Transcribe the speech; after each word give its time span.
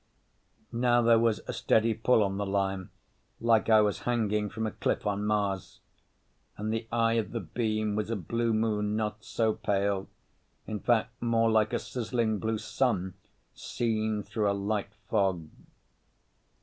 Now 0.73 1.03
there 1.03 1.19
was 1.19 1.41
a 1.47 1.53
steady 1.53 1.93
pull 1.93 2.23
on 2.23 2.37
the 2.37 2.45
line 2.47 2.89
like 3.39 3.69
I 3.69 3.81
was 3.81 3.99
hanging 3.99 4.49
from 4.49 4.65
a 4.65 4.71
cliff 4.71 5.05
on 5.05 5.25
Mars. 5.27 5.79
And 6.57 6.73
the 6.73 6.87
eye 6.91 7.13
of 7.21 7.33
the 7.33 7.39
beam 7.39 7.95
was 7.95 8.09
a 8.09 8.15
blue 8.15 8.51
moon 8.51 8.95
not 8.95 9.23
so 9.23 9.53
pale—in 9.53 10.79
fact 10.79 11.21
more 11.21 11.51
like 11.51 11.71
a 11.71 11.77
sizzling 11.77 12.39
blue 12.39 12.57
sun 12.57 13.13
seen 13.53 14.23
through 14.23 14.49
a 14.49 14.53
light 14.57 14.89
fog. 15.07 15.47